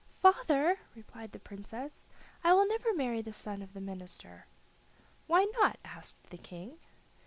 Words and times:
"Father," 0.15 0.79
replied 0.95 1.31
the 1.31 1.37
Princess, 1.37 2.09
"I 2.43 2.53
will 2.55 2.67
never 2.67 2.91
marry 2.91 3.21
the 3.21 3.31
son 3.31 3.61
of 3.61 3.73
the 3.73 3.79
minister." 3.79 4.47
"Why 5.27 5.43
not?" 5.61 5.77
asked 5.85 6.23
the 6.31 6.39
King. 6.39 6.79